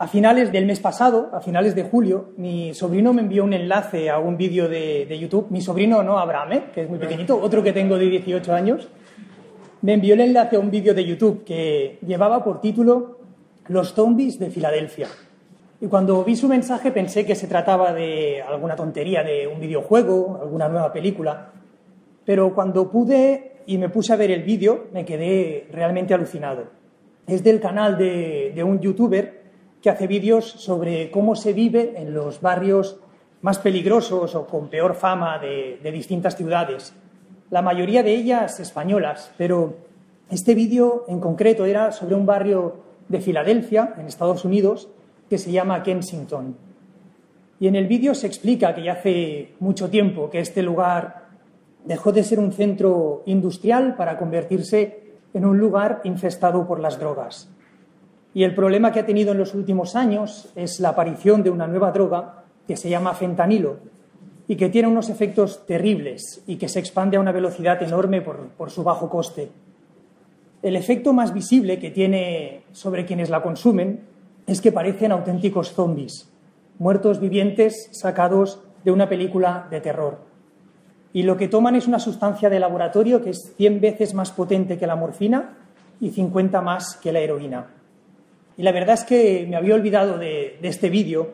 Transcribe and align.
A 0.00 0.08
finales 0.08 0.50
del 0.50 0.64
mes 0.64 0.80
pasado, 0.80 1.28
a 1.30 1.42
finales 1.42 1.74
de 1.74 1.82
julio, 1.82 2.30
mi 2.38 2.72
sobrino 2.72 3.12
me 3.12 3.20
envió 3.20 3.44
un 3.44 3.52
enlace 3.52 4.08
a 4.08 4.18
un 4.18 4.38
vídeo 4.38 4.66
de, 4.66 5.18
YouTube. 5.20 5.48
Mi 5.50 5.60
sobrino, 5.60 6.02
no 6.02 6.18
Abraham, 6.18 6.52
¿eh? 6.52 6.62
que 6.72 6.84
es 6.84 6.88
muy 6.88 6.98
pequeñito, 6.98 7.38
otro 7.38 7.62
que 7.62 7.74
tengo 7.74 7.98
de 7.98 8.06
18 8.06 8.54
años, 8.54 8.88
me 9.82 9.92
envió 9.92 10.14
el 10.14 10.22
enlace 10.22 10.56
a 10.56 10.58
un 10.58 10.70
vídeo 10.70 10.94
de 10.94 11.04
YouTube 11.04 11.44
que 11.44 11.98
llevaba 12.00 12.42
por 12.42 12.62
título 12.62 13.18
Los 13.68 13.92
zombies 13.92 14.38
de 14.38 14.48
Filadelfia. 14.48 15.08
Y 15.82 15.86
cuando 15.88 16.24
vi 16.24 16.34
su 16.34 16.48
mensaje 16.48 16.92
pensé 16.92 17.26
que 17.26 17.34
se 17.34 17.46
trataba 17.46 17.92
de 17.92 18.40
alguna 18.40 18.76
tontería, 18.76 19.22
de 19.22 19.48
un 19.48 19.60
videojuego, 19.60 20.38
alguna 20.40 20.70
nueva 20.70 20.94
película. 20.94 21.52
Pero 22.24 22.54
cuando 22.54 22.90
pude 22.90 23.56
y 23.66 23.76
me 23.76 23.90
puse 23.90 24.14
a 24.14 24.16
ver 24.16 24.30
el 24.30 24.44
vídeo, 24.44 24.86
me 24.94 25.04
quedé 25.04 25.68
realmente 25.70 26.14
alucinado. 26.14 26.68
Es 27.26 27.44
del 27.44 27.60
canal 27.60 27.98
de, 27.98 28.52
de 28.54 28.64
un 28.64 28.80
youtuber 28.80 29.39
que 29.82 29.90
hace 29.90 30.06
vídeos 30.06 30.44
sobre 30.44 31.10
cómo 31.10 31.34
se 31.36 31.52
vive 31.52 31.94
en 31.96 32.12
los 32.14 32.40
barrios 32.40 32.98
más 33.42 33.58
peligrosos 33.58 34.34
o 34.34 34.46
con 34.46 34.68
peor 34.68 34.94
fama 34.94 35.38
de, 35.38 35.78
distintas 35.92 36.36
ciudades. 36.36 36.94
La 37.50 37.62
mayoría 37.62 38.02
de 38.02 38.14
ellas 38.14 38.60
españolas, 38.60 39.32
pero 39.38 39.74
este 40.30 40.54
vídeo 40.54 41.04
en 41.08 41.20
concreto 41.20 41.64
era 41.64 41.92
sobre 41.92 42.14
un 42.14 42.26
barrio 42.26 42.76
de 43.08 43.20
Filadelfia, 43.20 43.94
en 43.98 44.06
Estados 44.06 44.44
Unidos, 44.44 44.88
que 45.28 45.38
se 45.38 45.50
llama 45.50 45.82
Kensington. 45.82 46.56
Y 47.58 47.66
en 47.66 47.74
el 47.74 47.86
vídeo 47.86 48.14
se 48.14 48.26
explica 48.26 48.74
que 48.74 48.84
ya 48.84 48.92
hace 48.92 49.54
mucho 49.58 49.90
tiempo 49.90 50.30
que 50.30 50.40
este 50.40 50.62
lugar 50.62 51.28
dejó 51.84 52.12
de 52.12 52.22
ser 52.22 52.38
un 52.38 52.52
centro 52.52 53.22
industrial 53.26 53.96
para 53.96 54.16
convertirse 54.16 55.00
en 55.32 55.44
un 55.44 55.58
lugar 55.58 56.00
infestado 56.04 56.66
por 56.66 56.80
las 56.80 56.98
drogas. 56.98 57.48
Y 58.32 58.44
el 58.44 58.54
problema 58.54 58.92
que 58.92 59.00
ha 59.00 59.06
tenido 59.06 59.32
en 59.32 59.38
los 59.38 59.54
últimos 59.54 59.96
años 59.96 60.50
es 60.54 60.78
la 60.80 60.90
aparición 60.90 61.42
de 61.42 61.50
una 61.50 61.66
nueva 61.66 61.90
droga 61.90 62.44
que 62.66 62.76
se 62.76 62.88
llama 62.88 63.14
fentanilo 63.14 63.78
y 64.46 64.56
que 64.56 64.68
tiene 64.68 64.88
unos 64.88 65.08
efectos 65.08 65.66
terribles 65.66 66.42
y 66.46 66.56
que 66.56 66.68
se 66.68 66.78
expande 66.78 67.16
a 67.16 67.20
una 67.20 67.32
velocidad 67.32 67.82
enorme 67.82 68.20
por, 68.20 68.70
su 68.70 68.82
bajo 68.82 69.08
coste. 69.08 69.50
El 70.62 70.76
efecto 70.76 71.12
más 71.12 71.32
visible 71.32 71.78
que 71.78 71.90
tiene 71.90 72.62
sobre 72.72 73.06
quienes 73.06 73.30
la 73.30 73.42
consumen 73.42 74.00
es 74.46 74.60
que 74.60 74.72
parecen 74.72 75.12
auténticos 75.12 75.72
zombies, 75.72 76.30
muertos 76.78 77.20
vivientes 77.20 77.88
sacados 77.92 78.60
de 78.84 78.92
una 78.92 79.08
película 79.08 79.66
de 79.70 79.80
terror. 79.80 80.18
Y 81.12 81.22
lo 81.24 81.36
que 81.36 81.48
toman 81.48 81.74
es 81.76 81.88
una 81.88 81.98
sustancia 81.98 82.50
de 82.50 82.60
laboratorio 82.60 83.22
que 83.22 83.30
es 83.30 83.54
100 83.56 83.80
veces 83.80 84.14
más 84.14 84.30
potente 84.30 84.78
que 84.78 84.86
la 84.86 84.96
morfina 84.96 85.58
y 86.00 86.10
50 86.10 86.60
más 86.60 86.96
que 86.96 87.12
la 87.12 87.20
heroína. 87.20 87.79
Y 88.56 88.62
la 88.62 88.72
verdad 88.72 88.94
es 88.94 89.04
que 89.04 89.46
me 89.48 89.56
había 89.56 89.74
olvidado 89.74 90.18
de, 90.18 90.58
este 90.62 90.90
vídeo 90.90 91.32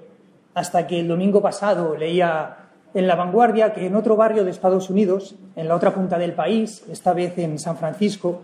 hasta 0.54 0.86
que 0.86 1.00
el 1.00 1.08
domingo 1.08 1.42
pasado 1.42 1.96
leía 1.96 2.56
en 2.94 3.06
La 3.06 3.16
Vanguardia 3.16 3.72
que 3.72 3.86
en 3.86 3.96
otro 3.96 4.16
barrio 4.16 4.44
de 4.44 4.50
Estados 4.50 4.88
Unidos, 4.88 5.34
en 5.54 5.68
la 5.68 5.74
otra 5.74 5.92
punta 5.92 6.18
del 6.18 6.32
país, 6.32 6.84
esta 6.90 7.12
vez 7.12 7.36
en 7.38 7.58
San 7.58 7.76
Francisco, 7.76 8.42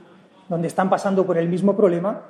donde 0.48 0.68
están 0.68 0.90
pasando 0.90 1.24
por 1.24 1.38
el 1.38 1.48
mismo 1.48 1.74
problema, 1.74 2.22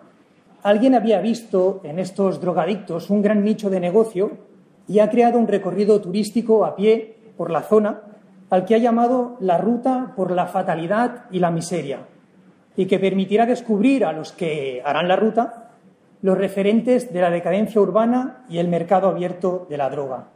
alguien 0.62 0.94
había 0.94 1.20
visto 1.20 1.80
en 1.82 1.98
estos 1.98 2.40
drogadictos 2.40 3.10
un 3.10 3.22
gran 3.22 3.42
nicho 3.42 3.70
de 3.70 3.80
negocio 3.80 4.38
y 4.86 5.00
ha 5.00 5.10
creado 5.10 5.38
un 5.38 5.48
recorrido 5.48 6.00
turístico 6.00 6.64
a 6.64 6.76
pie 6.76 7.16
por 7.36 7.50
la 7.50 7.62
zona 7.62 8.02
al 8.50 8.66
que 8.66 8.74
ha 8.74 8.78
llamado 8.78 9.36
la 9.40 9.56
ruta 9.56 10.12
por 10.14 10.30
la 10.30 10.46
fatalidad 10.46 11.24
y 11.30 11.38
la 11.38 11.50
miseria 11.50 12.00
y 12.76 12.86
que 12.86 12.98
permitirá 12.98 13.46
descubrir 13.46 14.04
a 14.04 14.12
los 14.12 14.32
que 14.32 14.82
harán 14.84 15.08
la 15.08 15.16
ruta 15.16 15.61
los 16.22 16.38
referentes 16.38 17.12
de 17.12 17.20
la 17.20 17.30
decadencia 17.30 17.80
urbana 17.80 18.44
y 18.48 18.58
el 18.58 18.68
mercado 18.68 19.08
abierto 19.08 19.66
de 19.68 19.76
la 19.76 19.90
droga. 19.90 20.28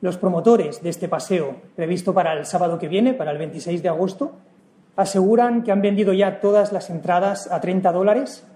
Los 0.00 0.16
promotores 0.16 0.82
de 0.82 0.90
este 0.90 1.08
paseo, 1.08 1.56
previsto 1.74 2.14
para 2.14 2.32
el 2.32 2.46
sábado 2.46 2.78
que 2.78 2.88
viene, 2.88 3.12
para 3.12 3.32
el 3.32 3.38
26 3.38 3.82
de 3.82 3.88
agosto, 3.88 4.32
aseguran 4.96 5.64
que 5.64 5.72
han 5.72 5.82
vendido 5.82 6.12
ya 6.12 6.40
todas 6.40 6.72
las 6.72 6.90
entradas 6.90 7.50
a 7.50 7.60
30 7.60 7.90
dólares 7.90 8.46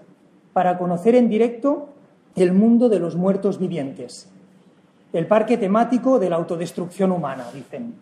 para 0.53 0.77
conocer 0.77 1.15
en 1.15 1.29
directo 1.29 1.89
el 2.35 2.53
mundo 2.53 2.87
de 2.87 2.99
los 2.99 3.15
muertos 3.15 3.59
vivientes, 3.59 4.31
el 5.11 5.27
parque 5.27 5.57
temático 5.57 6.19
de 6.19 6.29
la 6.29 6.37
autodestrucción 6.37 7.11
humana, 7.11 7.47
dicen. 7.53 7.95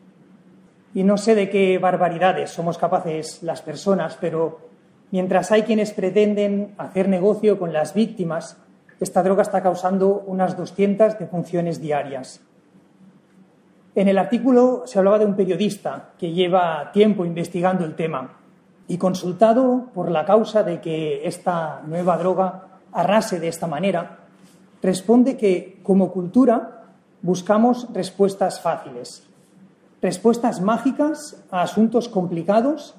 Y 0.94 1.04
no 1.04 1.18
sé 1.18 1.34
de 1.34 1.50
qué 1.50 1.78
barbaridades 1.80 2.52
somos 2.52 2.78
capaces 2.78 3.42
las 3.42 3.62
personas, 3.62 4.18
pero 4.20 4.67
Mientras 5.12 5.52
hay 5.52 5.64
quienes 5.64 5.94
pretenden 5.94 6.74
hacer 6.78 7.08
negocio 7.08 7.58
con 7.58 7.72
las 7.72 7.94
víctimas, 7.94 8.58
esta 9.00 9.24
droga 9.24 9.44
está 9.44 9.62
causando 9.62 10.24
unas 10.26 10.58
200 10.58 11.18
defunciones 11.20 11.80
diarias. 11.80 12.42
En 13.96 14.08
el 14.08 14.18
artículo 14.18 14.84
se 14.86 15.00
hablaba 15.00 15.20
de 15.20 15.26
un 15.26 15.36
periodista 15.36 16.10
que 16.20 16.32
lleva 16.32 16.92
tiempo 16.92 17.26
investigando 17.26 17.86
el 17.86 17.96
tema 17.96 18.38
y 18.88 18.98
consultado 18.98 19.88
por 19.94 20.12
la 20.12 20.26
causa 20.26 20.64
de 20.64 20.82
que 20.82 21.28
esta 21.28 21.82
nueva 21.86 22.18
droga 22.18 22.80
arrase 22.92 23.40
de 23.40 23.48
esta 23.48 23.68
manera, 23.68 24.20
responde 24.82 25.38
que 25.38 25.80
como 25.84 26.12
cultura 26.12 26.84
buscamos 27.22 27.88
respuestas 27.94 28.62
fáciles, 28.62 29.28
respuestas 30.02 30.62
mágicas 30.62 31.44
a 31.52 31.62
asuntos 31.62 32.08
complicados 32.08 32.96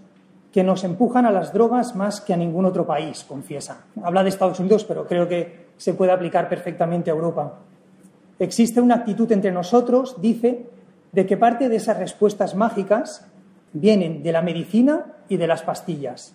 que 0.52 0.64
nos 0.64 0.84
empujan 0.84 1.26
a 1.26 1.30
las 1.30 1.52
drogas 1.52 1.94
más 1.94 2.20
que 2.20 2.32
a 2.32 2.36
ningún 2.36 2.64
otro 2.64 2.86
país, 2.86 3.24
confiesa. 3.24 3.84
Habla 4.02 4.22
de 4.22 4.30
Estados 4.30 4.60
Unidos, 4.60 4.84
pero 4.84 5.06
creo 5.06 5.28
que 5.28 5.68
se 5.76 5.94
puede 5.94 6.12
aplicar 6.12 6.48
perfectamente 6.48 7.10
a 7.10 7.14
Europa. 7.14 7.58
Existe 8.38 8.80
una 8.80 8.96
actitud 8.96 9.30
entre 9.32 9.52
nosotros, 9.52 10.20
dice, 10.20 10.66
de 11.12 11.26
que 11.26 11.36
parte 11.36 11.68
de 11.68 11.76
esas 11.76 11.98
respuestas 11.98 12.54
mágicas 12.54 13.26
vienen 13.72 14.22
de 14.22 14.32
la 14.32 14.42
medicina 14.42 15.06
y 15.28 15.36
de 15.36 15.46
las 15.46 15.62
pastillas. 15.62 16.34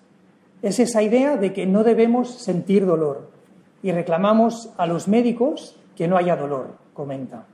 Es 0.62 0.80
esa 0.80 1.02
idea 1.02 1.38
de 1.38 1.54
que 1.54 1.66
no 1.66 1.84
debemos 1.84 2.30
sentir 2.30 2.86
dolor 2.86 3.32
y 3.82 3.92
reclamamos 3.92 4.70
a 4.78 4.86
los 4.86 5.08
médicos 5.08 5.78
que 5.96 6.08
no 6.08 6.18
haya 6.18 6.36
dolor, 6.36 6.76
comenta. 6.94 7.46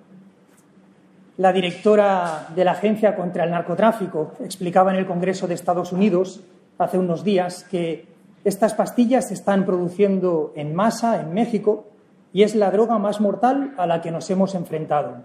La 1.40 1.54
directora 1.54 2.48
de 2.54 2.66
la 2.66 2.74
Agencia 2.74 3.16
contra 3.16 3.46
el 3.46 3.52
Narcotráfico 3.52 4.34
explicaba 4.44 4.92
en 4.92 4.98
el 4.98 5.06
Congreso 5.06 5.48
de 5.48 5.54
Estados 5.54 5.94
Unidos 5.94 6.42
hace 6.78 6.98
unos 6.98 7.24
días 7.24 7.64
que 7.64 8.10
estas 8.44 8.74
pastillas 8.74 9.30
se 9.30 9.36
están 9.36 9.66
produciendo 9.66 10.52
en 10.58 10.76
masa 10.76 11.22
en 11.22 11.34
México 11.34 11.86
y 12.34 12.44
es 12.44 12.56
la 12.56 12.72
droga 12.72 12.98
más 12.98 13.22
mortal 13.22 13.74
a 13.78 13.88
la 13.88 14.02
que 14.02 14.12
nos 14.12 14.30
hemos 14.30 14.54
enfrentado. 14.54 15.16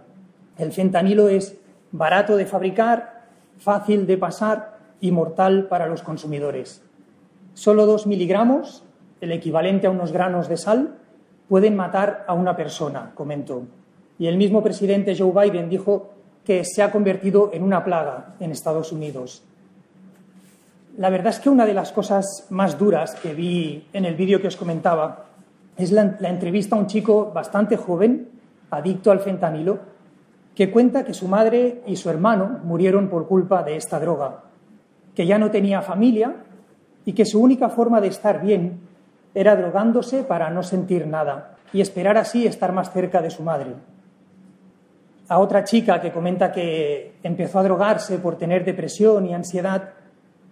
El 0.57 0.71
fentanilo 0.71 1.29
es 1.29 1.59
barato 1.91 2.37
de 2.37 2.47
fabricar, 2.47 3.25
fácil 3.59 4.07
de 4.07 4.17
pasar 4.17 4.79
y 5.01 5.11
mortal 5.11 5.67
para 5.67 5.89
los 5.89 6.05
consumidores. 6.05 6.81
Solo 7.55 7.87
dos 7.87 8.07
miligramos, 8.07 8.85
el 9.21 9.33
equivalente 9.33 9.89
a 9.89 9.91
unos 9.91 10.13
granos 10.13 10.49
de 10.49 10.59
sal, 10.59 10.95
pueden 11.49 11.75
matar 11.75 12.25
a 12.29 12.35
una 12.35 12.55
persona, 12.55 13.11
comentó. 13.17 13.65
Y 14.19 14.27
el 14.27 14.37
mismo 14.37 14.63
presidente 14.63 15.17
Joe 15.17 15.33
Biden 15.33 15.69
dijo 15.69 16.11
que 16.45 16.65
se 16.65 16.83
ha 16.83 16.93
convertido 16.93 17.51
en 17.53 17.63
una 17.63 17.85
plaga 17.85 18.35
en 18.39 18.51
Estados 18.51 18.93
Unidos. 18.93 19.43
La 20.97 21.11
verdad 21.11 21.33
es 21.33 21.41
que 21.41 21.51
una 21.51 21.67
de 21.67 21.75
las 21.75 21.91
cosas 21.91 22.47
más 22.51 22.79
duras 22.79 23.17
que 23.17 23.35
vi 23.35 23.89
en 23.93 24.05
el 24.05 24.15
vídeo 24.15 24.41
que 24.41 24.47
os 24.47 24.57
comentaba 24.57 25.27
es 25.77 25.91
la, 25.91 26.17
entrevista 26.21 26.77
a 26.77 26.79
un 26.79 26.87
chico 26.87 27.33
bastante 27.35 27.77
joven, 27.77 28.29
adicto 28.71 29.11
al 29.11 29.19
fentanilo, 29.19 29.81
que 30.55 30.71
cuenta 30.71 31.05
que 31.05 31.15
su 31.15 31.27
madre 31.27 31.83
y 31.87 31.97
su 31.97 32.11
hermano 32.11 32.61
murieron 32.63 33.09
por 33.09 33.27
culpa 33.27 33.65
de 33.65 33.77
esta 33.77 33.99
droga, 33.99 34.45
que 35.17 35.27
ya 35.27 35.37
no 35.37 35.51
tenía 35.51 35.83
familia 35.83 36.37
y 37.05 37.13
que 37.13 37.25
su 37.25 37.43
única 37.43 37.71
forma 37.71 38.01
de 38.01 38.09
estar 38.09 38.41
bien 38.41 38.79
era 39.35 39.57
drogándose 39.57 40.23
para 40.23 40.51
no 40.51 40.63
sentir 40.63 41.09
nada 41.09 41.57
y 41.73 41.81
esperar 41.81 42.17
así 42.19 42.47
estar 42.47 42.73
más 42.73 42.93
cerca 42.93 43.21
de 43.21 43.31
su 43.31 43.43
madre. 43.43 43.75
A 45.29 45.39
otra 45.39 45.65
chica 45.65 46.01
que 46.01 46.13
comenta 46.13 46.53
que 46.53 47.15
empezó 47.23 47.59
a 47.59 47.63
drogarse 47.63 48.19
por 48.19 48.37
tener 48.37 48.65
depresión 48.65 49.27
y 49.27 49.35
ansiedad, 49.35 49.95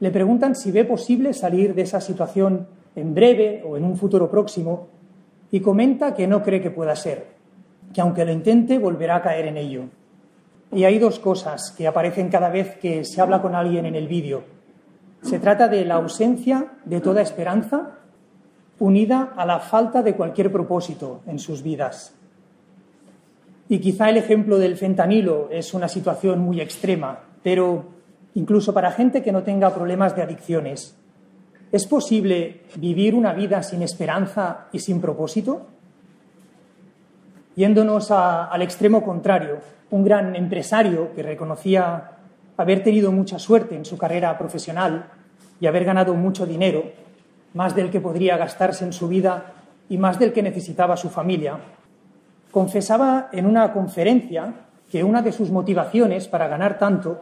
le 0.01 0.11
preguntan 0.11 0.55
si 0.55 0.73
ve 0.73 0.85
posible 0.85 1.33
salir 1.35 1.75
de 1.75 1.83
esa 1.83 2.01
situación 2.01 2.67
en 2.97 3.15
breve 3.15 3.63
o 3.67 3.77
en 3.77 3.85
un 3.85 3.97
futuro 3.97 4.31
próximo 4.31 4.89
y 5.51 5.61
comenta 5.61 6.15
que 6.15 6.27
no 6.27 6.43
cree 6.43 6.63
que 6.63 6.71
pueda 6.71 6.97
ser, 6.97 7.27
que 7.93 8.01
aunque 8.01 8.25
lo 8.25 8.33
intente 8.33 8.79
volverá 8.79 9.17
a 9.17 9.23
caer 9.23 9.47
en 9.47 9.59
ello. 9.59 9.85
Y 10.73 10.85
hay 10.85 10.99
dos 10.99 11.19
cosas 11.19 11.73
que 11.77 11.87
aparecen 11.87 12.31
cada 12.31 12.49
vez 12.49 12.77
que 12.79 13.05
se 13.05 13.21
habla 13.21 13.43
con 13.43 13.55
alguien 13.55 13.85
en 13.85 13.95
el 13.95 14.09
vídeo. 14.09 14.43
Se 15.21 15.39
trata 15.39 15.69
de 15.69 15.85
la 15.85 15.97
ausencia 15.97 16.73
de 16.87 17.01
toda 17.01 17.21
esperanza 17.21 17.99
unida 18.79 19.35
a 19.37 19.45
la 19.45 19.61
falta 19.61 20.03
de 20.03 20.15
cualquier 20.15 20.51
propósito 20.51 21.21
en 21.27 21.39
sus 21.39 21.63
vidas. 21.63 22.15
Y 23.73 23.79
quizá 23.79 24.11
el 24.11 24.19
ejemplo 24.19 24.59
del 24.59 24.77
fentanilo 24.77 25.49
es 25.51 25.73
una 25.73 25.89
situación 25.89 26.41
muy 26.41 26.61
extrema, 26.61 27.21
pero 27.43 27.87
incluso 28.35 28.75
para 28.75 28.93
gente 28.93 29.23
que 29.23 29.33
no 29.33 29.45
tenga 29.45 29.75
problemas 29.75 30.15
de 30.15 30.21
adicciones. 30.21 30.95
¿Es 31.73 31.87
posible 31.87 32.65
vivir 32.77 33.15
una 33.15 33.33
vida 33.33 33.63
sin 33.63 33.81
esperanza 33.81 34.67
y 34.73 34.81
sin 34.81 35.01
propósito? 35.01 35.69
Yéndonos 37.57 38.11
al 38.11 38.61
extremo 38.61 39.03
contrario, 39.03 39.61
un 39.91 40.05
gran 40.05 40.37
empresario 40.37 41.15
que 41.15 41.23
reconocía 41.23 42.11
haber 42.59 42.85
tenido 42.85 43.11
mucha 43.11 43.39
suerte 43.39 43.75
en 43.75 43.87
su 43.87 43.97
carrera 43.97 44.37
profesional 44.37 45.07
y 45.61 45.67
haber 45.67 45.87
ganado 45.87 46.13
mucho 46.13 46.45
dinero, 46.45 46.93
más 47.55 47.75
del 47.75 47.91
que 47.91 48.03
podría 48.03 48.37
gastarse 48.37 48.85
en 48.85 48.93
su 48.93 49.09
vida 49.09 49.55
y 49.89 49.97
más 49.97 50.19
del 50.19 50.35
que 50.35 50.43
necesitaba 50.43 50.99
su 50.99 51.09
familia, 51.09 51.59
confesaba 52.53 53.31
en 53.33 53.47
una 53.47 53.73
conferencia 53.73 54.53
que 54.91 55.03
una 55.03 55.23
de 55.23 55.33
sus 55.33 55.51
motivaciones 55.51 56.29
para 56.29 56.47
ganar 56.47 56.79
tanto 56.79 57.19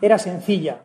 era 0.00 0.18
sencilla, 0.18 0.82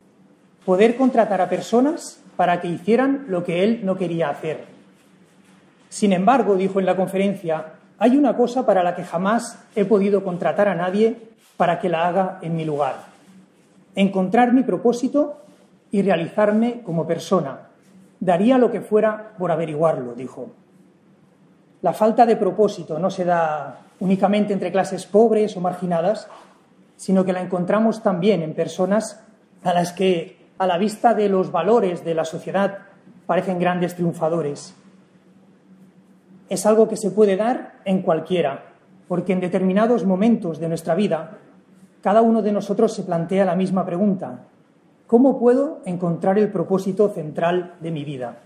poder 0.65 0.95
contratar 0.95 1.41
a 1.41 1.49
personas 1.49 2.23
para 2.37 2.61
que 2.61 2.69
hicieran 2.69 3.25
lo 3.27 3.43
que 3.43 3.63
él 3.63 3.81
no 3.83 3.97
quería 3.97 4.29
hacer. 4.29 4.63
Sin 5.89 6.13
embargo, 6.13 6.55
dijo 6.55 6.79
en 6.79 6.85
la 6.85 6.95
conferencia, 6.95 7.73
hay 7.97 8.15
una 8.15 8.37
cosa 8.37 8.65
para 8.65 8.83
la 8.83 8.95
que 8.95 9.03
jamás 9.03 9.59
he 9.75 9.83
podido 9.83 10.23
contratar 10.23 10.69
a 10.69 10.75
nadie 10.75 11.17
para 11.57 11.79
que 11.79 11.89
la 11.89 12.07
haga 12.07 12.39
en 12.41 12.55
mi 12.55 12.63
lugar. 12.63 12.95
Encontrar 13.95 14.53
mi 14.53 14.63
propósito 14.63 15.41
y 15.91 16.01
realizarme 16.01 16.81
como 16.83 17.05
persona. 17.05 17.67
Daría 18.21 18.57
lo 18.57 18.71
que 18.71 18.79
fuera 18.79 19.33
por 19.37 19.51
averiguarlo, 19.51 20.13
dijo. 20.13 20.51
La 21.81 21.91
falta 21.91 22.25
de 22.25 22.37
propósito 22.37 22.99
no 22.99 23.09
se 23.09 23.25
da 23.25 23.88
únicamente 23.99 24.53
entre 24.53 24.71
clases 24.71 25.05
pobres 25.05 25.55
o 25.57 25.61
marginadas, 25.61 26.27
sino 26.95 27.25
que 27.25 27.33
la 27.33 27.41
encontramos 27.41 28.03
también 28.03 28.41
en 28.41 28.53
personas 28.53 29.23
a 29.63 29.73
las 29.73 29.93
que, 29.93 30.37
a 30.57 30.67
la 30.67 30.77
vista 30.77 31.13
de 31.13 31.29
los 31.29 31.51
valores 31.51 32.03
de 32.03 32.13
la 32.13 32.25
sociedad, 32.25 32.79
parecen 33.25 33.59
grandes 33.59 33.95
triunfadores. 33.95 34.75
Es 36.49 36.65
algo 36.65 36.87
que 36.87 36.97
se 36.97 37.11
puede 37.11 37.37
dar 37.37 37.79
en 37.85 38.01
cualquiera, 38.01 38.73
porque 39.07 39.33
en 39.33 39.39
determinados 39.39 40.05
momentos 40.05 40.59
de 40.59 40.67
nuestra 40.67 40.95
vida, 40.95 41.37
cada 42.01 42.21
uno 42.21 42.41
de 42.41 42.51
nosotros 42.51 42.93
se 42.93 43.03
plantea 43.03 43.45
la 43.45 43.55
misma 43.55 43.85
pregunta. 43.85 44.45
¿Cómo 45.07 45.39
puedo 45.39 45.81
encontrar 45.85 46.37
el 46.37 46.51
propósito 46.51 47.09
central 47.09 47.75
de 47.79 47.91
mi 47.91 48.03
vida? 48.03 48.39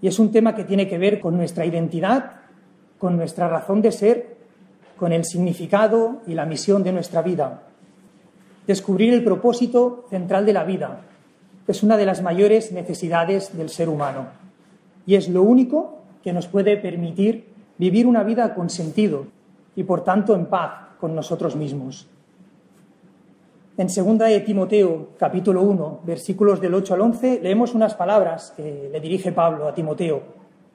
Y 0.00 0.08
es 0.08 0.18
un 0.18 0.30
tema 0.30 0.54
que 0.54 0.64
tiene 0.64 0.88
que 0.88 0.98
ver 0.98 1.20
con 1.20 1.36
nuestra 1.36 1.64
identidad, 1.64 2.32
con 2.98 3.16
nuestra 3.16 3.48
razón 3.48 3.80
de 3.80 3.92
ser, 3.92 4.33
con 4.96 5.12
el 5.12 5.24
significado 5.24 6.22
y 6.26 6.34
la 6.34 6.46
misión 6.46 6.82
de 6.82 6.92
nuestra 6.92 7.22
vida. 7.22 7.62
Descubrir 8.66 9.12
el 9.12 9.24
propósito 9.24 10.06
central 10.10 10.46
de 10.46 10.52
la 10.52 10.64
vida 10.64 11.02
es 11.66 11.82
una 11.82 11.96
de 11.96 12.06
las 12.06 12.22
mayores 12.22 12.72
necesidades 12.72 13.56
del 13.56 13.70
ser 13.70 13.88
humano 13.88 14.28
y 15.06 15.16
es 15.16 15.28
lo 15.28 15.42
único 15.42 15.98
que 16.22 16.32
nos 16.32 16.46
puede 16.46 16.76
permitir 16.76 17.46
vivir 17.78 18.06
una 18.06 18.22
vida 18.22 18.54
con 18.54 18.70
sentido 18.70 19.26
y 19.76 19.84
por 19.84 20.04
tanto 20.04 20.34
en 20.34 20.46
paz 20.46 20.96
con 20.98 21.14
nosotros 21.14 21.56
mismos. 21.56 22.08
En 23.76 23.88
2 23.88 24.18
de 24.18 24.40
Timoteo, 24.40 25.08
capítulo 25.18 25.62
1, 25.62 26.00
versículos 26.04 26.60
del 26.60 26.74
8 26.74 26.94
al 26.94 27.00
11, 27.00 27.40
leemos 27.42 27.74
unas 27.74 27.94
palabras 27.94 28.52
que 28.56 28.88
le 28.92 29.00
dirige 29.00 29.32
Pablo 29.32 29.66
a 29.66 29.74
Timoteo. 29.74 30.22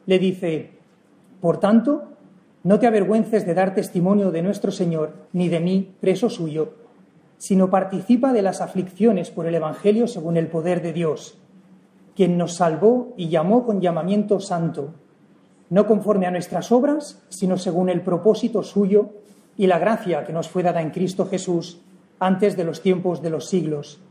Le 0.06 0.20
dice, 0.20 0.72
Por 1.40 1.62
tanto, 1.62 2.04
no 2.64 2.80
te 2.80 2.88
avergüences 2.88 3.46
de 3.46 3.54
dar 3.54 3.74
testimonio 3.74 4.32
de 4.32 4.42
nuestro 4.42 4.72
Señor, 4.72 5.14
ni 5.32 5.48
de 5.48 5.60
mí, 5.60 5.96
preso 6.02 6.30
suyo, 6.30 6.74
sino 7.38 7.70
participa 7.70 8.34
de 8.34 8.42
las 8.42 8.60
aflicciones 8.60 9.32
por 9.32 9.46
el 9.46 9.56
Evangelio 9.56 10.08
según 10.08 10.36
el 10.36 10.48
poder 10.48 10.82
de 10.82 10.92
Dios, 10.92 11.38
quien 12.16 12.38
nos 12.38 12.56
salvó 12.56 13.14
y 13.16 13.30
llamó 13.30 13.66
con 13.66 13.80
llamamiento 13.80 14.42
santo, 14.42 14.94
no 15.70 15.88
conforme 15.88 16.28
a 16.28 16.32
nuestras 16.32 16.72
obras, 16.72 17.24
sino 17.30 17.58
según 17.58 17.90
el 17.90 18.02
propósito 18.02 18.62
suyo 18.62 19.12
y 19.56 19.68
la 19.68 19.80
gracia 19.80 20.26
que 20.26 20.34
nos 20.34 20.50
fue 20.50 20.64
dada 20.64 20.82
en 20.82 20.90
Cristo 20.90 21.28
Jesús 21.28 21.80
antes 22.20 22.58
de 22.58 22.66
los 22.66 22.82
tiempos 22.82 23.22
de 23.22 23.30
los 23.30 23.48
siglos, 23.48 24.02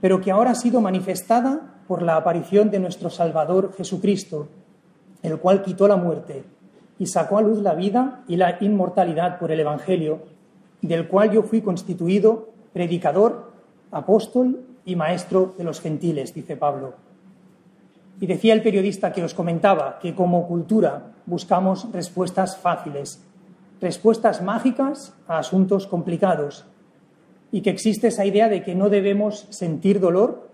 pero 0.00 0.22
que 0.22 0.30
ahora 0.30 0.52
ha 0.52 0.54
sido 0.54 0.80
manifestada 0.80 1.82
por 1.86 2.00
la 2.00 2.16
aparición 2.16 2.70
de 2.70 2.78
nuestro 2.78 3.10
Salvador 3.10 3.74
Jesucristo, 3.76 4.48
el 5.22 5.38
cual 5.38 5.62
quitó 5.62 5.86
la 5.86 5.96
muerte 5.96 6.44
y 6.98 7.06
sacó 7.06 7.38
a 7.38 7.42
luz 7.42 7.60
la 7.60 7.74
vida 7.74 8.22
y 8.28 8.36
la 8.36 8.58
inmortalidad 8.60 9.38
por 9.38 9.50
el 9.50 9.60
Evangelio, 9.60 10.22
del 10.80 11.08
cual 11.08 11.30
yo 11.30 11.42
fui 11.42 11.60
constituido 11.60 12.50
predicador, 12.72 13.52
apóstol 13.90 14.60
y 14.84 14.96
maestro 14.96 15.54
de 15.56 15.64
los 15.64 15.80
gentiles, 15.80 16.34
dice 16.34 16.56
Pablo. 16.56 16.94
Y 18.20 18.26
decía 18.26 18.54
el 18.54 18.62
periodista 18.62 19.12
que 19.12 19.24
os 19.24 19.34
comentaba 19.34 19.98
que 20.00 20.14
como 20.14 20.46
cultura 20.46 21.12
buscamos 21.26 21.90
respuestas 21.92 22.56
fáciles, 22.56 23.22
respuestas 23.80 24.42
mágicas 24.42 25.14
a 25.26 25.38
asuntos 25.38 25.86
complicados, 25.86 26.64
y 27.50 27.60
que 27.60 27.70
existe 27.70 28.08
esa 28.08 28.26
idea 28.26 28.48
de 28.48 28.62
que 28.62 28.74
no 28.74 28.90
debemos 28.90 29.46
sentir 29.50 30.00
dolor 30.00 30.48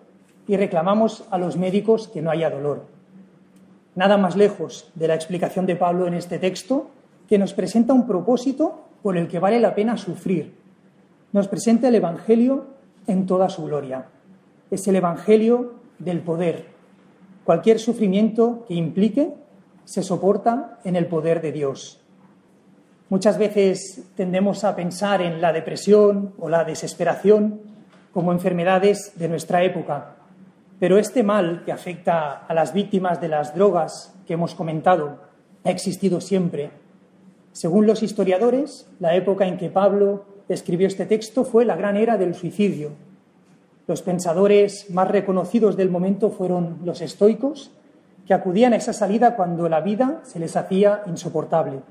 y 0.47 0.57
reclamamos 0.57 1.25
a 1.31 1.39
los 1.39 1.57
médicos 1.57 2.09
que 2.09 2.21
no 2.21 2.31
haya 2.31 2.51
dolor. 2.51 2.85
Nada 3.95 4.17
más 4.17 4.37
lejos 4.37 4.91
de 4.95 5.09
la 5.09 5.15
explicación 5.15 5.67
de 5.67 5.77
Pablo 5.77 6.07
en 6.07 6.15
este 6.15 6.39
texto, 6.39 6.91
que 7.29 7.39
nos 7.39 7.55
presenta 7.55 7.93
un 7.93 8.07
propósito 8.07 8.85
por 9.03 9.17
el 9.17 9.29
que 9.29 9.39
vale 9.39 9.61
la 9.61 9.75
pena 9.75 9.97
sufrir. 9.97 10.55
Nos 11.33 11.49
presenta 11.49 11.89
el 11.89 11.95
Evangelio 11.95 12.67
en 13.07 13.27
toda 13.27 13.49
su 13.49 13.65
gloria. 13.65 14.07
Es 14.71 14.87
el 14.89 14.97
Evangelio 14.97 15.75
del 15.99 16.21
poder. 16.21 16.67
Cualquier 17.45 17.79
sufrimiento 17.79 18.65
que 18.67 18.75
implique 18.75 19.35
se 19.85 20.03
soporta 20.03 20.79
en 20.85 20.97
el 20.97 21.07
poder 21.07 21.41
de 21.41 21.53
Dios. 21.53 22.01
Muchas 23.09 23.39
veces 23.39 24.05
tendemos 24.15 24.63
a 24.63 24.77
pensar 24.77 25.21
en 25.21 25.41
la 25.41 25.53
depresión 25.53 26.33
o 26.39 26.49
la 26.49 26.65
desesperación 26.65 27.61
como 28.13 28.33
enfermedades 28.33 29.13
de 29.17 29.29
nuestra 29.29 29.65
época, 29.65 30.17
pero 30.81 30.99
este 30.99 31.23
mal 31.23 31.63
que 31.65 31.71
afecta 31.71 32.33
a 32.33 32.53
las 32.55 32.73
víctimas 32.73 33.21
de 33.21 33.29
las 33.29 33.55
drogas 33.55 34.13
que 34.27 34.35
hemos 34.35 34.57
comentado 34.57 35.19
ha 35.63 35.71
existido 35.71 36.21
siempre. 36.21 36.73
Según 37.53 37.87
los 37.87 38.03
historiadores, 38.03 38.91
la 38.99 39.15
época 39.15 39.47
en 39.47 39.57
que 39.57 39.71
Pablo 39.71 40.25
escribió 40.49 40.89
este 40.89 41.07
texto 41.07 41.45
fue 41.45 41.65
la 41.65 41.77
gran 41.77 41.97
era 41.97 42.17
del 42.17 42.35
suicidio. 42.35 42.91
Los 43.87 44.03
pensadores 44.03 44.91
más 44.91 45.07
reconocidos 45.07 45.77
del 45.77 45.91
momento 45.91 46.31
fueron 46.31 46.79
los 46.85 47.01
estoicos, 47.01 47.71
que 48.27 48.35
acudían 48.35 48.73
a 48.73 48.77
esa 48.77 48.93
salida 48.93 49.37
cuando 49.37 49.69
la 49.69 49.81
vida 49.81 50.21
se 50.25 50.41
les 50.41 50.57
hacía 50.57 51.03
insoportable 51.07 51.83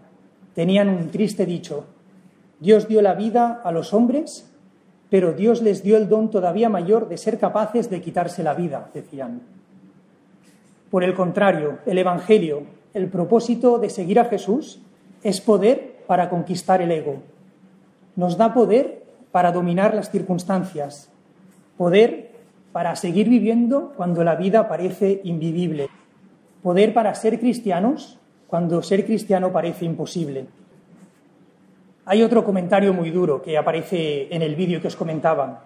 tenían 0.59 0.89
un 0.89 1.09
triste 1.09 1.45
dicho. 1.45 1.85
Dios 2.59 2.89
dio 2.89 3.01
la 3.01 3.13
vida 3.13 3.61
a 3.63 3.71
los 3.71 3.93
hombres, 3.93 4.51
pero 5.09 5.33
Dios 5.33 5.61
les 5.61 5.83
dio 5.83 5.97
el 5.97 6.07
don 6.07 6.29
todavía 6.29 6.69
mayor 6.69 7.09
de 7.09 7.17
ser 7.17 7.39
capaces 7.39 7.89
de 7.89 8.01
quitarse 8.01 8.43
la 8.43 8.53
vida, 8.53 8.89
decían. 8.93 9.41
Por 10.91 11.03
el 11.03 11.13
contrario, 11.13 11.79
el 11.85 11.97
Evangelio, 11.97 12.63
el 12.93 13.07
propósito 13.07 13.79
de 13.79 13.89
seguir 13.89 14.19
a 14.19 14.25
Jesús, 14.25 14.81
es 15.23 15.41
poder 15.41 15.97
para 16.07 16.29
conquistar 16.29 16.81
el 16.81 16.91
ego. 16.91 17.17
Nos 18.15 18.37
da 18.37 18.53
poder 18.53 19.03
para 19.31 19.51
dominar 19.51 19.93
las 19.93 20.09
circunstancias, 20.09 21.09
poder 21.77 22.31
para 22.71 22.95
seguir 22.95 23.29
viviendo 23.29 23.93
cuando 23.95 24.23
la 24.23 24.35
vida 24.35 24.67
parece 24.67 25.21
invivible, 25.23 25.89
poder 26.61 26.93
para 26.93 27.13
ser 27.15 27.39
cristianos 27.39 28.19
cuando 28.47 28.81
ser 28.81 29.05
cristiano 29.05 29.51
parece 29.51 29.85
imposible. 29.85 30.47
Hay 32.11 32.23
otro 32.23 32.43
comentario 32.43 32.91
muy 32.91 33.11
duro 33.11 33.39
que 33.39 33.55
aparece 33.55 34.33
en 34.33 34.41
el 34.41 34.55
vídeo 34.55 34.81
que 34.81 34.87
os 34.87 34.95
comentaba. 34.95 35.65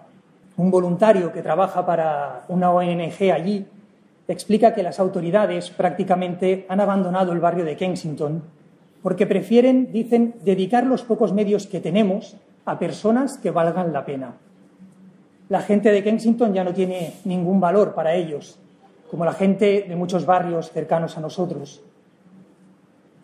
Un 0.58 0.70
voluntario 0.70 1.32
que 1.32 1.40
trabaja 1.40 1.86
para 1.86 2.44
una 2.48 2.70
ONG 2.70 3.32
allí 3.32 3.64
explica 4.28 4.74
que 4.74 4.82
las 4.82 5.00
autoridades 5.00 5.70
prácticamente 5.70 6.66
han 6.68 6.80
abandonado 6.80 7.32
el 7.32 7.40
barrio 7.40 7.64
de 7.64 7.78
Kensington 7.78 8.42
porque 9.02 9.26
prefieren, 9.26 9.90
dicen, 9.90 10.34
dedicar 10.44 10.84
los 10.84 11.02
pocos 11.02 11.32
medios 11.32 11.66
que 11.66 11.80
tenemos 11.80 12.36
a 12.66 12.78
personas 12.78 13.38
que 13.38 13.50
valgan 13.50 13.94
la 13.94 14.04
pena. 14.04 14.34
La 15.48 15.62
gente 15.62 15.92
de 15.92 16.04
Kensington 16.04 16.52
ya 16.52 16.62
no 16.62 16.74
tiene 16.74 17.14
ningún 17.24 17.58
valor 17.58 17.94
para 17.94 18.16
ellos, 18.16 18.58
como 19.10 19.24
la 19.24 19.32
gente 19.32 19.86
de 19.88 19.96
muchos 19.96 20.26
barrios 20.26 20.70
cercanos 20.72 21.16
a 21.16 21.22
nosotros. 21.22 21.80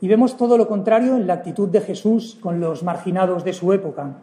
Y 0.00 0.08
vemos 0.08 0.36
todo 0.36 0.56
lo 0.56 0.66
contrario 0.66 1.16
en 1.16 1.26
la 1.26 1.34
actitud 1.34 1.68
de 1.68 1.80
Jesús 1.80 2.38
con 2.40 2.60
los 2.60 2.82
marginados 2.82 3.44
de 3.44 3.52
su 3.52 3.72
época. 3.72 4.18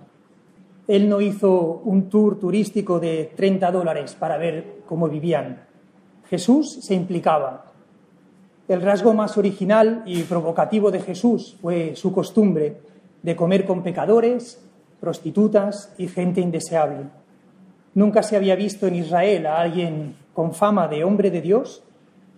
Él 0.87 1.09
no 1.09 1.21
hizo 1.21 1.81
un 1.83 2.09
tour 2.09 2.39
turístico 2.39 2.99
de 2.99 3.31
30 3.35 3.71
dólares 3.71 4.15
para 4.17 4.37
ver 4.37 4.77
cómo 4.85 5.07
vivían. 5.07 5.65
Jesús 6.29 6.79
se 6.81 6.95
implicaba. 6.95 7.65
El 8.67 8.81
rasgo 8.81 9.13
más 9.13 9.37
original 9.37 10.03
y 10.05 10.23
provocativo 10.23 10.91
de 10.91 11.01
Jesús 11.01 11.57
fue 11.61 11.95
su 11.95 12.11
costumbre 12.11 12.77
de 13.21 13.35
comer 13.35 13.65
con 13.65 13.83
pecadores, 13.83 14.61
prostitutas 14.99 15.93
y 15.97 16.07
gente 16.07 16.41
indeseable. 16.41 17.05
Nunca 17.93 18.23
se 18.23 18.35
había 18.35 18.55
visto 18.55 18.87
en 18.87 18.95
Israel 18.95 19.45
a 19.45 19.59
alguien 19.59 20.15
con 20.33 20.53
fama 20.53 20.87
de 20.87 21.03
hombre 21.03 21.31
de 21.31 21.41
Dios 21.41 21.83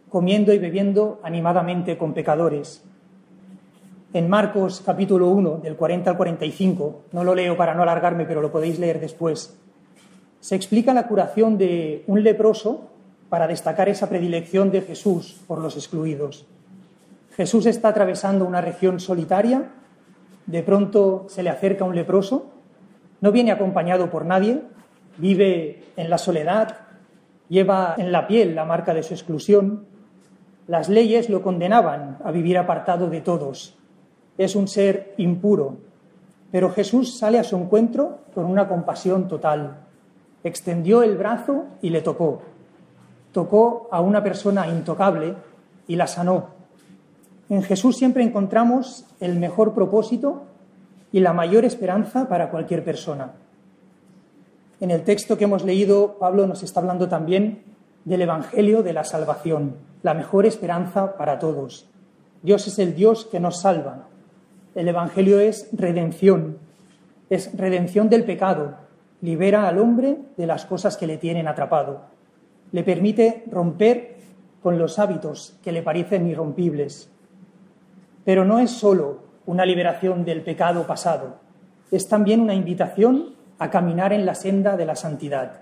comiendo 0.10 0.52
y 0.54 0.58
bebiendo 0.58 1.20
animadamente 1.24 1.98
con 1.98 2.14
pecadores. 2.14 2.84
En 4.12 4.28
Marcos 4.28 4.82
capítulo 4.84 5.30
1, 5.30 5.60
del 5.62 5.76
40 5.76 6.10
al 6.10 6.18
45, 6.18 7.02
no 7.12 7.24
lo 7.24 7.36
leo 7.36 7.56
para 7.56 7.76
no 7.76 7.84
alargarme, 7.84 8.26
pero 8.26 8.42
lo 8.42 8.52
podéis 8.52 8.80
leer 8.80 9.00
después, 9.00 9.56
se 10.40 10.56
explica 10.56 10.96
la 10.96 11.06
curación 11.08 11.60
de 11.60 12.04
un 12.08 12.24
leproso 12.24 12.90
para 13.30 13.46
destacar 13.46 13.88
esa 13.88 14.10
predilección 14.10 14.72
de 14.72 14.82
Jesús 14.82 15.40
por 15.46 15.60
los 15.60 15.76
excluidos. 15.76 16.48
Jesús 17.36 17.68
está 17.68 17.90
atravesando 17.90 18.46
una 18.46 18.62
región 18.62 19.00
solitaria, 19.00 19.70
de 20.48 20.64
pronto 20.64 21.28
se 21.30 21.44
le 21.44 21.52
acerca 21.52 21.86
un 21.86 21.94
leproso, 21.94 22.48
no 23.22 23.32
viene 23.32 23.52
acompañado 23.52 24.10
por 24.10 24.26
nadie, 24.26 24.64
vive 25.18 25.84
en 25.98 26.10
la 26.10 26.18
soledad, 26.18 26.78
lleva 27.48 27.94
en 27.96 28.12
la 28.12 28.26
piel 28.26 28.56
la 28.56 28.66
marca 28.66 28.96
de 28.96 29.04
su 29.04 29.14
exclusión. 29.14 29.86
Las 30.66 30.90
leyes 30.90 31.30
lo 31.30 31.44
condenaban 31.44 32.18
a 32.24 32.32
vivir 32.32 32.58
apartado 32.58 33.12
de 33.12 33.22
todos. 33.22 33.79
Es 34.40 34.56
un 34.56 34.68
ser 34.68 35.14
impuro, 35.18 35.78
pero 36.52 36.72
Jesús 36.72 37.20
sale 37.20 37.38
a 37.38 37.44
su 37.44 37.56
encuentro 37.56 38.22
con 38.34 38.46
una 38.46 38.68
compasión 38.68 39.28
total. 39.28 39.82
Extendió 40.44 41.04
el 41.04 41.16
brazo 41.16 41.66
y 41.84 41.92
le 41.92 42.02
tocó 42.02 42.42
tocó 43.32 43.88
a 43.92 44.02
una 44.02 44.24
persona 44.24 44.68
intocable 44.68 45.36
y 45.88 45.96
la 45.96 46.08
sanó. 46.08 46.48
En 47.50 47.64
Jesús 47.64 47.98
siempre 47.98 48.24
encontramos 48.24 49.06
el 49.20 49.40
mejor 49.40 49.74
propósito 49.74 50.44
y 51.12 51.20
la 51.20 51.34
mayor 51.34 51.66
esperanza 51.66 52.28
para 52.28 52.52
cualquier 52.52 52.84
persona. 52.84 53.32
En 54.80 54.92
el 54.92 55.04
texto 55.04 55.38
que 55.38 55.46
hemos 55.46 55.64
leído, 55.64 56.18
Pablo 56.20 56.48
nos 56.48 56.64
está 56.64 56.80
hablando 56.80 57.10
también 57.10 57.64
del 58.06 58.22
Evangelio 58.22 58.84
de 58.84 58.94
la 58.94 59.04
salvación, 59.04 59.76
la 60.04 60.14
mejor 60.14 60.46
esperanza 60.46 61.18
para 61.18 61.40
todos. 61.40 61.88
Dios 62.44 62.68
es 62.68 62.80
el 62.80 62.96
Dios 62.96 63.26
que 63.26 63.40
nos 63.40 63.62
salva. 63.62 64.09
El 64.80 64.88
Evangelio 64.88 65.42
es 65.42 65.68
redención, 65.74 66.58
es 67.30 67.54
redención 67.58 68.08
del 68.08 68.24
pecado, 68.24 68.78
libera 69.20 69.68
al 69.68 69.78
hombre 69.78 70.20
de 70.38 70.48
las 70.48 70.66
cosas 70.66 70.96
que 70.96 71.06
le 71.06 71.18
tienen 71.18 71.50
atrapado 71.50 72.04
le 72.72 72.84
permite 72.84 73.44
romper 73.52 74.16
con 74.64 74.80
los 74.80 74.98
hábitos 74.98 75.58
que 75.66 75.74
le 75.74 75.84
parecen 75.84 76.28
irrompibles. 76.28 77.12
Pero 78.24 78.46
no 78.46 78.60
es 78.60 78.72
solo 78.72 79.24
una 79.46 79.66
liberación 79.66 80.24
del 80.24 80.44
pecado 80.44 80.88
pasado, 80.88 81.42
es 81.92 82.08
también 82.08 82.40
una 82.40 82.54
invitación 82.54 83.36
a 83.58 83.70
caminar 83.70 84.14
en 84.14 84.26
la 84.26 84.34
senda 84.34 84.78
de 84.78 84.86
la 84.86 84.96
santidad. 84.96 85.60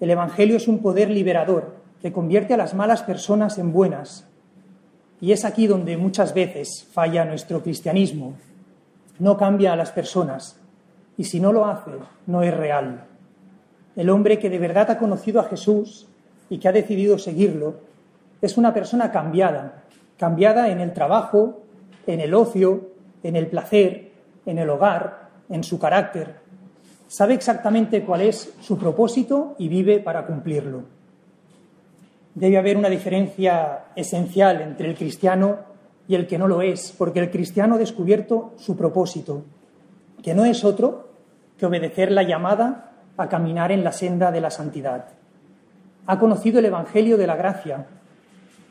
El 0.00 0.10
Evangelio 0.10 0.56
es 0.56 0.66
un 0.66 0.80
poder 0.80 1.10
liberador 1.10 1.76
que 2.02 2.12
convierte 2.12 2.54
a 2.54 2.56
las 2.56 2.74
malas 2.74 3.04
personas 3.04 3.56
en 3.58 3.72
buenas. 3.72 4.26
Y 5.20 5.32
es 5.32 5.44
aquí 5.44 5.66
donde 5.66 5.96
muchas 5.96 6.32
veces 6.34 6.86
falla 6.92 7.24
nuestro 7.24 7.62
cristianismo. 7.62 8.34
No 9.18 9.36
cambia 9.36 9.72
a 9.72 9.76
las 9.76 9.92
personas 9.92 10.58
y 11.16 11.24
si 11.24 11.40
no 11.40 11.52
lo 11.52 11.66
hace, 11.66 11.90
no 12.26 12.42
es 12.42 12.56
real. 12.56 13.04
El 13.94 14.08
hombre 14.08 14.38
que 14.38 14.48
de 14.48 14.58
verdad 14.58 14.90
ha 14.90 14.98
conocido 14.98 15.40
a 15.40 15.44
Jesús 15.44 16.08
y 16.48 16.58
que 16.58 16.68
ha 16.68 16.72
decidido 16.72 17.18
seguirlo 17.18 17.80
es 18.40 18.56
una 18.56 18.72
persona 18.72 19.12
cambiada, 19.12 19.84
cambiada 20.16 20.70
en 20.70 20.80
el 20.80 20.94
trabajo, 20.94 21.60
en 22.06 22.20
el 22.20 22.32
ocio, 22.32 22.88
en 23.22 23.36
el 23.36 23.48
placer, 23.48 24.12
en 24.46 24.58
el 24.58 24.70
hogar, 24.70 25.28
en 25.50 25.62
su 25.62 25.78
carácter. 25.78 26.36
Sabe 27.08 27.34
exactamente 27.34 28.02
cuál 28.04 28.22
es 28.22 28.54
su 28.62 28.78
propósito 28.78 29.54
y 29.58 29.68
vive 29.68 30.00
para 30.00 30.24
cumplirlo. 30.26 30.84
Debe 32.34 32.58
haber 32.58 32.76
una 32.76 32.88
diferencia 32.88 33.86
esencial 33.96 34.60
entre 34.60 34.88
el 34.88 34.96
cristiano 34.96 35.58
y 36.06 36.14
el 36.14 36.26
que 36.26 36.38
no 36.38 36.48
lo 36.48 36.62
es, 36.62 36.92
porque 36.96 37.20
el 37.20 37.30
cristiano 37.30 37.74
ha 37.74 37.78
descubierto 37.78 38.52
su 38.56 38.76
propósito, 38.76 39.44
que 40.22 40.34
no 40.34 40.44
es 40.44 40.64
otro 40.64 41.08
que 41.58 41.66
obedecer 41.66 42.10
la 42.10 42.22
llamada 42.22 42.92
a 43.16 43.28
caminar 43.28 43.70
en 43.70 43.84
la 43.84 43.92
senda 43.92 44.30
de 44.30 44.40
la 44.40 44.50
santidad. 44.50 45.06
Ha 46.06 46.18
conocido 46.18 46.58
el 46.58 46.64
Evangelio 46.64 47.16
de 47.18 47.26
la 47.26 47.36
gracia. 47.36 47.86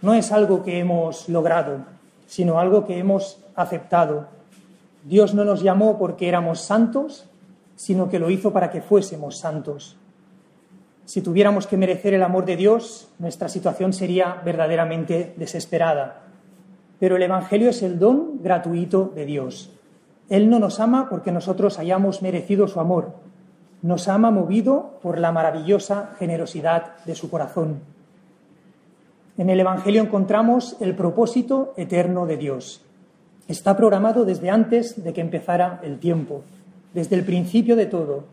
No 0.01 0.13
es 0.13 0.31
algo 0.31 0.63
que 0.63 0.79
hemos 0.79 1.29
logrado, 1.29 1.85
sino 2.27 2.59
algo 2.59 2.85
que 2.85 2.97
hemos 2.97 3.39
aceptado. 3.55 4.27
Dios 5.03 5.33
no 5.33 5.45
nos 5.45 5.61
llamó 5.61 5.97
porque 5.97 6.27
éramos 6.27 6.61
santos, 6.61 7.29
sino 7.75 8.09
que 8.09 8.19
lo 8.19 8.29
hizo 8.29 8.51
para 8.51 8.71
que 8.71 8.81
fuésemos 8.81 9.37
santos. 9.37 9.97
Si 11.09 11.23
tuviéramos 11.23 11.65
que 11.65 11.75
merecer 11.75 12.13
el 12.13 12.21
amor 12.21 12.45
de 12.45 12.55
Dios, 12.55 13.09
nuestra 13.17 13.49
situación 13.49 13.93
sería 13.93 14.43
verdaderamente 14.45 15.33
desesperada. 15.37 16.21
Pero 16.99 17.15
el 17.15 17.23
Evangelio 17.23 17.71
es 17.71 17.81
el 17.81 17.97
don 17.97 18.43
gratuito 18.43 19.11
de 19.15 19.25
Dios. 19.25 19.71
Él 20.29 20.51
no 20.51 20.59
nos 20.59 20.79
ama 20.79 21.09
porque 21.09 21.31
nosotros 21.31 21.79
hayamos 21.79 22.21
merecido 22.21 22.67
su 22.67 22.79
amor, 22.79 23.15
nos 23.81 24.07
ama 24.07 24.29
movido 24.29 24.99
por 25.01 25.17
la 25.17 25.31
maravillosa 25.31 26.11
generosidad 26.19 27.03
de 27.07 27.15
su 27.15 27.31
corazón. 27.31 27.79
En 29.35 29.49
el 29.49 29.59
Evangelio 29.59 30.03
encontramos 30.03 30.77
el 30.79 30.93
propósito 30.93 31.73
eterno 31.75 32.27
de 32.27 32.37
Dios. 32.37 32.85
Está 33.47 33.75
programado 33.75 34.25
desde 34.25 34.51
antes 34.51 35.03
de 35.03 35.11
que 35.11 35.21
empezara 35.21 35.79
el 35.81 35.97
tiempo, 35.97 36.43
desde 36.93 37.15
el 37.15 37.25
principio 37.25 37.75
de 37.75 37.87
todo. 37.87 38.25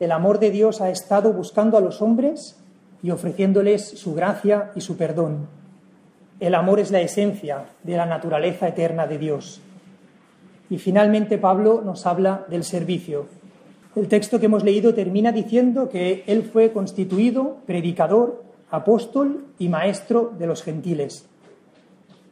El 0.00 0.10
amor 0.10 0.40
de 0.40 0.50
Dios 0.50 0.80
ha 0.80 0.90
estado 0.90 1.32
buscando 1.32 1.78
a 1.78 1.80
los 1.80 2.02
hombres 2.02 2.56
y 3.02 3.12
ofreciéndoles 3.12 3.88
su 3.88 4.14
gracia 4.14 4.72
y 4.74 4.80
su 4.80 4.96
perdón. 4.96 5.46
El 6.40 6.56
amor 6.56 6.80
es 6.80 6.90
la 6.90 7.00
esencia 7.00 7.66
de 7.84 7.96
la 7.96 8.06
naturaleza 8.06 8.66
eterna 8.66 9.06
de 9.06 9.18
Dios. 9.18 9.60
Y 10.68 10.78
finalmente 10.78 11.38
Pablo 11.38 11.82
nos 11.84 12.06
habla 12.06 12.44
del 12.48 12.64
servicio, 12.64 13.26
el 13.96 14.06
texto 14.06 14.38
que 14.38 14.46
hemos 14.46 14.62
leído 14.62 14.94
termina 14.94 15.32
diciendo 15.32 15.88
que 15.88 16.22
él 16.28 16.44
fue 16.44 16.70
constituido 16.70 17.56
predicador, 17.66 18.44
apóstol 18.70 19.46
y 19.58 19.68
maestro 19.68 20.32
de 20.38 20.46
los 20.46 20.62
gentiles. 20.62 21.26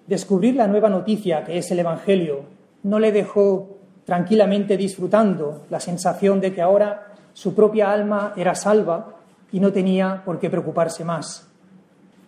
Descubrir 0.06 0.54
la 0.54 0.68
nueva 0.68 0.88
noticia 0.88 1.44
que 1.44 1.58
es 1.58 1.68
el 1.72 1.80
Evangelio 1.80 2.42
no 2.84 3.00
le 3.00 3.10
dejó 3.10 3.76
tranquilamente 4.04 4.76
disfrutando 4.76 5.64
la 5.68 5.80
sensación 5.80 6.40
de 6.40 6.54
que 6.54 6.62
ahora 6.62 7.12
su 7.38 7.54
propia 7.54 7.92
alma 7.92 8.32
era 8.34 8.56
salva 8.56 9.14
y 9.52 9.60
no 9.60 9.72
tenía 9.72 10.22
por 10.24 10.40
qué 10.40 10.50
preocuparse 10.50 11.04
más. 11.04 11.48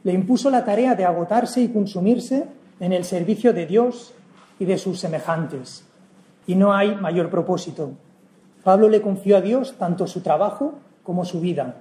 Le 0.04 0.12
impuso 0.12 0.50
la 0.50 0.64
tarea 0.64 0.94
de 0.94 1.04
agotarse 1.04 1.60
y 1.60 1.72
consumirse 1.72 2.46
en 2.78 2.92
el 2.92 3.04
servicio 3.04 3.52
de 3.52 3.66
Dios 3.66 4.14
y 4.60 4.66
de 4.66 4.78
sus 4.78 5.00
semejantes. 5.00 5.84
Y 6.46 6.54
no 6.54 6.72
hay 6.72 6.94
mayor 6.94 7.28
propósito. 7.28 7.90
Pablo 8.62 8.88
le 8.88 9.02
confió 9.02 9.38
a 9.38 9.40
Dios 9.40 9.74
tanto 9.76 10.06
su 10.06 10.20
trabajo 10.20 10.74
como 11.02 11.24
su 11.24 11.40
vida. 11.40 11.74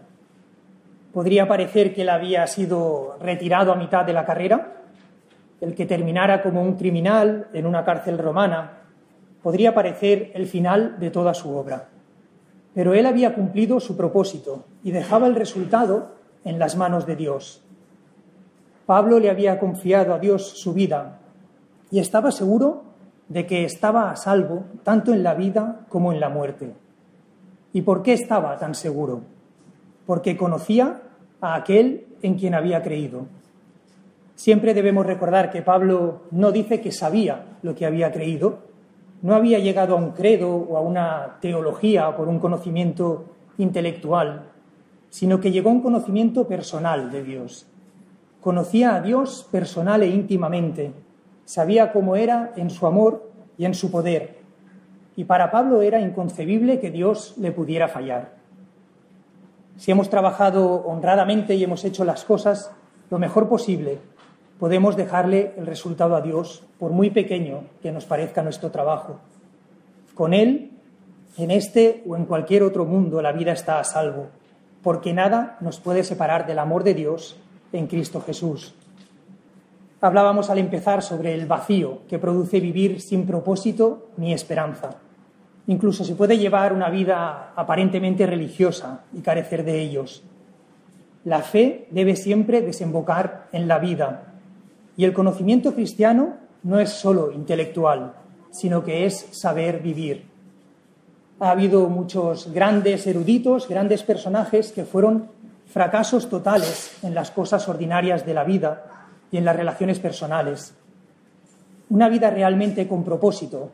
Podría 1.14 1.48
parecer 1.48 1.94
que 1.94 2.02
él 2.02 2.10
había 2.10 2.48
sido 2.48 3.16
retirado 3.22 3.72
a 3.72 3.76
mitad 3.76 4.06
de 4.06 4.14
la 4.14 4.26
carrera, 4.26 4.74
el 5.62 5.76
que 5.76 5.86
terminara 5.86 6.42
como 6.42 6.64
un 6.64 6.78
criminal 6.78 7.46
en 7.54 7.68
una 7.68 7.86
cárcel 7.86 8.18
romana. 8.18 8.80
Podría 9.44 9.76
parecer 9.76 10.32
el 10.34 10.48
final 10.48 11.00
de 11.00 11.12
toda 11.12 11.36
su 11.36 11.56
obra. 11.56 11.90
Pero 12.80 12.94
él 12.94 13.08
había 13.08 13.36
cumplido 13.36 13.82
su 13.82 13.98
propósito 13.98 14.64
y 14.86 14.92
dejaba 14.92 15.28
el 15.28 15.36
resultado 15.36 16.16
en 16.46 16.60
las 16.60 16.78
manos 16.78 17.06
de 17.06 17.18
Dios. 17.18 17.62
Pablo 18.86 19.20
le 19.20 19.30
había 19.30 19.60
confiado 19.60 20.14
a 20.14 20.20
Dios 20.20 20.48
su 20.48 20.74
vida 20.74 21.20
y 21.92 22.00
estaba 22.00 22.32
seguro 22.32 22.84
de 23.28 23.46
que 23.46 23.66
estaba 23.66 24.12
a 24.12 24.16
salvo 24.16 24.64
tanto 24.84 25.12
en 25.12 25.24
la 25.24 25.34
vida 25.34 25.88
como 25.90 26.14
en 26.14 26.22
la 26.22 26.30
muerte. 26.30 26.74
¿Y 27.74 27.82
por 27.82 28.02
qué 28.02 28.14
estaba 28.14 28.58
tan 28.58 28.74
seguro? 28.74 29.24
Porque 30.06 30.38
conocía 30.38 31.02
a 31.42 31.56
aquel 31.56 32.08
en 32.22 32.36
quien 32.36 32.56
había 32.56 32.82
creído. 32.82 33.26
Siempre 34.36 34.74
debemos 34.74 35.06
recordar 35.06 35.52
que 35.52 35.64
Pablo 35.64 36.22
no 36.32 36.54
dice 36.54 36.80
que 36.80 36.94
sabía 36.94 37.58
lo 37.62 37.76
que 37.76 37.86
había 37.86 38.14
creído, 38.14 38.69
no 39.22 39.36
había 39.36 39.60
llegado 39.60 39.96
a 39.96 39.98
un 39.98 40.12
credo 40.12 40.56
o 40.56 40.78
a 40.78 40.82
una 40.82 41.38
teología 41.42 42.16
por 42.16 42.28
un 42.28 42.40
conocimiento 42.40 43.26
intelectual, 43.58 44.44
sino 45.10 45.40
que 45.40 45.52
llegó 45.52 45.70
a 45.70 45.74
un 45.74 45.82
conocimiento 45.82 46.48
personal 46.48 47.12
de 47.12 47.24
Dios. 47.24 47.68
Conocía 48.42 48.96
a 48.96 49.02
Dios 49.02 49.48
personal 49.52 50.04
e 50.04 50.08
íntimamente, 50.08 50.94
sabía 51.46 51.92
cómo 51.92 52.16
era 52.16 52.54
en 52.56 52.70
su 52.70 52.88
amor 52.88 53.30
y 53.58 53.66
en 53.66 53.74
su 53.74 53.92
poder. 53.92 54.40
Y 55.16 55.26
para 55.26 55.52
Pablo 55.52 55.82
era 55.82 56.00
inconcebible 56.00 56.80
que 56.80 56.92
Dios 56.92 57.34
le 57.38 57.52
pudiera 57.52 57.90
fallar. 57.90 58.38
Si 59.76 59.92
hemos 59.92 60.10
trabajado 60.10 60.76
honradamente 60.86 61.56
y 61.56 61.64
hemos 61.64 61.84
hecho 61.84 62.06
las 62.06 62.24
cosas 62.24 62.72
lo 63.10 63.20
mejor 63.20 63.50
posible, 63.50 64.00
podemos 64.60 64.98
dejarle 64.98 65.54
el 65.58 65.66
resultado 65.66 66.16
a 66.16 66.22
Dios, 66.22 66.64
por 66.78 66.92
muy 66.92 67.10
pequeño 67.10 67.64
que 67.82 67.92
nos 67.92 68.06
parezca 68.06 68.44
nuestro 68.44 68.70
trabajo. 68.70 69.20
Con 70.14 70.34
Él, 70.34 70.72
en 71.38 71.50
este 71.50 72.04
o 72.08 72.18
en 72.18 72.26
cualquier 72.26 72.64
otro 72.64 72.86
mundo, 72.86 73.22
la 73.22 73.32
vida 73.32 73.54
está 73.54 73.80
a 73.80 73.86
salvo, 73.86 74.28
porque 74.84 75.14
nada 75.14 75.58
nos 75.62 75.80
puede 75.80 76.04
separar 76.04 76.46
del 76.46 76.60
amor 76.60 76.84
de 76.84 76.94
Dios 76.94 77.38
en 77.72 77.88
Cristo 77.88 78.22
Jesús. 78.22 78.76
Hablábamos 80.02 80.50
al 80.50 80.60
empezar 80.60 81.04
sobre 81.04 81.34
el 81.34 81.46
vacío 81.46 82.00
que 82.10 82.20
produce 82.20 82.60
vivir 82.60 83.02
sin 83.02 83.26
propósito 83.26 84.10
ni 84.18 84.34
esperanza. 84.34 84.98
Incluso 85.68 86.04
se 86.04 86.16
puede 86.16 86.38
llevar 86.38 86.74
una 86.74 86.90
vida 86.90 87.54
aparentemente 87.56 88.26
religiosa 88.26 89.04
y 89.14 89.22
carecer 89.22 89.64
de 89.64 89.80
ellos. 89.80 90.24
La 91.26 91.42
fe 91.42 91.88
debe 91.92 92.16
siempre 92.16 92.62
desembocar 92.62 93.48
en 93.52 93.68
la 93.68 93.78
vida 93.78 94.29
y 95.00 95.06
el 95.06 95.14
conocimiento 95.14 95.74
cristiano 95.74 96.34
no 96.62 96.78
es 96.78 96.90
solo 96.90 97.32
intelectual, 97.32 98.16
sino 98.52 98.84
que 98.84 99.06
es 99.06 99.28
saber 99.32 99.82
vivir. 99.82 100.26
Ha 101.40 101.52
habido 101.52 101.88
muchos 101.88 102.52
grandes 102.52 103.08
eruditos, 103.08 103.70
grandes 103.70 104.04
personajes 104.04 104.74
que 104.74 104.84
fueron 104.84 105.30
fracasos 105.68 106.28
totales 106.28 106.98
en 107.02 107.16
las 107.16 107.32
cosas 107.32 107.70
ordinarias 107.70 108.26
de 108.26 108.34
la 108.34 108.44
vida 108.44 109.08
y 109.32 109.38
en 109.38 109.46
las 109.46 109.56
relaciones 109.56 110.00
personales. 110.00 110.76
Una 111.90 112.10
vida 112.10 112.30
realmente 112.30 112.86
con 112.86 113.06
propósito 113.06 113.72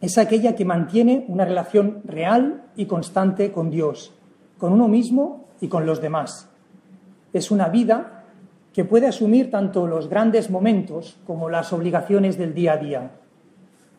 es 0.00 0.18
aquella 0.18 0.56
que 0.56 0.64
mantiene 0.64 1.24
una 1.28 1.44
relación 1.44 2.02
real 2.04 2.64
y 2.74 2.86
constante 2.86 3.52
con 3.52 3.70
Dios, 3.70 4.12
con 4.58 4.72
uno 4.72 4.88
mismo 4.88 5.44
y 5.60 5.68
con 5.68 5.86
los 5.86 6.02
demás. 6.02 6.48
Es 7.32 7.52
una 7.52 7.68
vida 7.68 8.23
que 8.74 8.84
puede 8.84 9.06
asumir 9.06 9.52
tanto 9.52 9.86
los 9.86 10.08
grandes 10.08 10.50
momentos 10.50 11.16
como 11.26 11.48
las 11.48 11.72
obligaciones 11.72 12.36
del 12.36 12.54
día 12.54 12.72
a 12.72 12.76
día. 12.76 13.10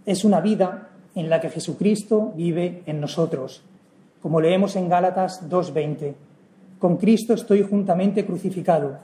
Es 0.05 0.25
una 0.25 0.41
vida 0.41 0.89
en 1.15 1.29
la 1.29 1.39
que 1.39 1.49
Jesucristo 1.49 2.33
vive 2.35 2.83
en 2.85 2.99
nosotros, 2.99 3.63
como 4.21 4.41
leemos 4.41 4.75
en 4.75 4.89
Gálatas 4.89 5.49
2.20. 5.49 6.13
Con 6.77 6.97
Cristo 6.97 7.33
estoy 7.33 7.63
juntamente 7.63 8.25
crucificado, 8.25 8.99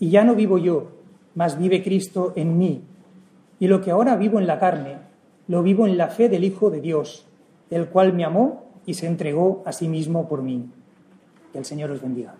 y 0.00 0.10
ya 0.10 0.24
no 0.24 0.34
vivo 0.34 0.58
yo, 0.58 0.88
mas 1.36 1.56
vive 1.56 1.84
Cristo 1.84 2.32
en 2.34 2.58
mí. 2.58 2.82
Y 3.60 3.68
lo 3.68 3.80
que 3.80 3.92
ahora 3.92 4.16
vivo 4.16 4.40
en 4.40 4.48
la 4.48 4.58
carne, 4.58 4.96
lo 5.46 5.62
vivo 5.62 5.86
en 5.86 5.96
la 5.96 6.08
fe 6.08 6.28
del 6.28 6.42
Hijo 6.42 6.70
de 6.70 6.80
Dios, 6.80 7.24
el 7.70 7.86
cual 7.86 8.14
me 8.14 8.24
amó 8.24 8.64
y 8.84 8.94
se 8.94 9.06
entregó 9.06 9.62
a 9.64 9.70
sí 9.70 9.86
mismo 9.86 10.28
por 10.28 10.42
mí. 10.42 10.66
Que 11.52 11.58
el 11.58 11.64
Señor 11.64 11.92
os 11.92 12.02
bendiga. 12.02 12.34